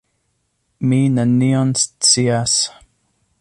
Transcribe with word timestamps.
Mi 0.91 1.01
nenion 1.17 1.75
scias. 1.85 2.57